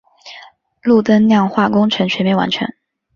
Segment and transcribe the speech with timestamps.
[0.81, 2.67] 路灯亮化工程全面完成。